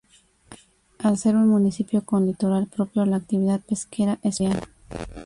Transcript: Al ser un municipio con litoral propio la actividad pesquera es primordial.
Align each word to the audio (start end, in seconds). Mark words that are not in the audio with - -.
Al 0.97 1.15
ser 1.19 1.35
un 1.35 1.47
municipio 1.47 2.03
con 2.03 2.25
litoral 2.25 2.65
propio 2.65 3.05
la 3.05 3.17
actividad 3.17 3.61
pesquera 3.61 4.17
es 4.23 4.39
primordial. 4.39 4.67